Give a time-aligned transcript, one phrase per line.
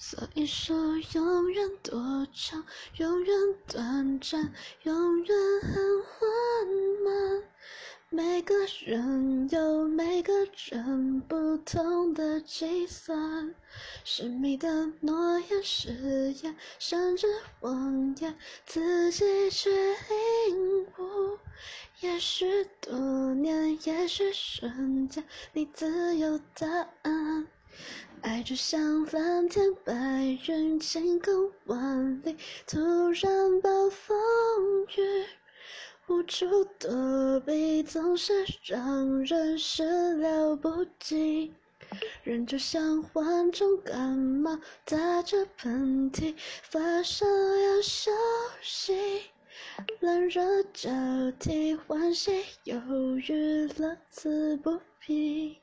[0.00, 0.76] 所以说，
[1.12, 2.64] 永远多长，
[2.98, 6.18] 永远短暂，永远很缓
[7.04, 7.42] 慢。
[8.08, 8.54] 每个
[8.86, 10.32] 人有每个
[10.70, 13.52] 人不同的计算，
[14.04, 17.26] 神秘的诺言誓言，甚至
[17.58, 19.68] 谎言，自己去
[20.48, 21.38] 领悟。
[22.00, 22.96] 也许多
[23.34, 26.68] 年，也许瞬间，你自有答
[27.02, 27.48] 案。
[28.28, 29.94] 爱就像蓝天白
[30.46, 32.78] 云，晴空万里，突
[33.12, 34.18] 然暴风
[34.98, 35.24] 雨，
[36.08, 41.54] 无处躲避，总是让人始料不及。
[42.22, 48.12] 人就像患重感冒，打着喷嚏，发烧要休
[48.60, 49.22] 息，
[50.00, 50.90] 冷热交
[51.38, 52.78] 替，欢喜忧
[53.26, 55.56] 郁，乐此不疲。